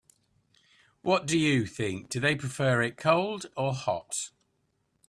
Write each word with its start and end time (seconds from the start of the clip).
What 1.03 1.27
do 1.27 1.37
you 1.37 1.67
think, 1.67 2.09
do 2.09 2.19
they 2.19 2.33
prefer 2.33 2.81
it 2.81 2.97
cold 2.97 3.45
or 3.55 3.71
hot? 3.75 4.31